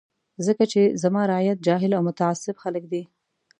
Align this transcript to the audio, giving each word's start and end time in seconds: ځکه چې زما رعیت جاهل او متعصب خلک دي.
ځکه 0.45 0.63
چې 0.71 0.81
زما 1.01 1.21
رعیت 1.31 1.57
جاهل 1.67 1.91
او 1.97 2.01
متعصب 2.07 2.55
خلک 2.63 2.83
دي. 2.91 3.03